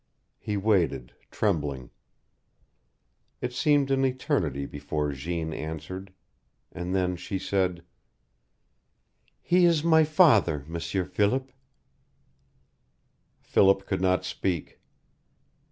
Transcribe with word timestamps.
He 0.39 0.57
waited, 0.57 1.13
trembling. 1.29 1.91
It 3.39 3.53
seemed 3.53 3.91
an 3.91 4.03
eternity 4.03 4.65
before 4.65 5.11
Jeanne 5.11 5.53
answered. 5.53 6.11
And 6.71 6.95
then 6.95 7.15
she 7.15 7.37
said: 7.37 7.83
"He 9.43 9.63
is 9.65 9.83
my 9.83 10.03
father, 10.03 10.65
M'sieur 10.67 11.05
Philip." 11.05 11.51
Philip 13.43 13.85
could 13.85 14.01
not 14.01 14.25
speak. 14.25 14.79